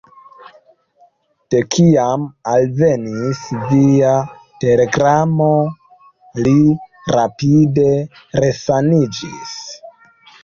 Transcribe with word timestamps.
De 1.53 1.59
kiam 1.73 2.23
alvenis 2.53 3.41
via 3.65 4.13
telegramo, 4.65 5.51
li 6.47 6.55
rapide 7.17 7.87
resaniĝis. 8.47 9.53